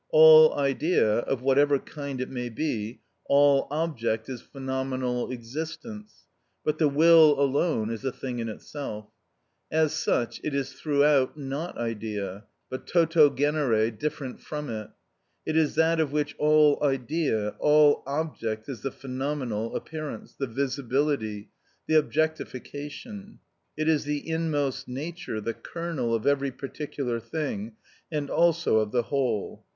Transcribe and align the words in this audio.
All 0.09 0.55
idea, 0.55 1.19
of 1.19 1.43
whatever 1.43 1.77
kind 1.77 2.19
it 2.21 2.29
may 2.31 2.49
be, 2.49 3.01
all 3.25 3.67
object, 3.69 4.29
is 4.29 4.41
phenomenal 4.41 5.29
existence, 5.31 6.25
but 6.65 6.79
the 6.79 6.87
will 6.89 7.39
alone 7.39 7.91
is 7.91 8.03
a 8.03 8.11
thing 8.11 8.39
in 8.39 8.49
itself. 8.49 9.09
As 9.71 9.93
such, 9.93 10.41
it 10.43 10.55
is 10.55 10.73
throughout 10.73 11.37
not 11.37 11.77
idea, 11.77 12.45
but 12.67 12.87
toto 12.87 13.29
genere 13.29 13.91
different 13.91 14.41
from 14.41 14.71
it; 14.71 14.89
it 15.45 15.55
is 15.55 15.75
that 15.75 15.99
of 15.99 16.11
which 16.11 16.33
all 16.39 16.83
idea, 16.83 17.49
all 17.59 18.01
object, 18.07 18.67
is 18.67 18.81
the 18.81 18.89
phenomenal 18.89 19.75
appearance, 19.75 20.33
the 20.33 20.47
visibility, 20.47 21.49
the 21.85 21.93
objectification. 21.93 23.37
It 23.77 23.87
is 23.87 24.05
the 24.05 24.27
inmost 24.27 24.87
nature, 24.87 25.39
the 25.39 25.53
kernel, 25.53 26.15
of 26.15 26.25
every 26.25 26.49
particular 26.49 27.19
thing, 27.19 27.73
and 28.11 28.31
also 28.31 28.79
of 28.79 28.91
the 28.91 29.03
whole. 29.03 29.63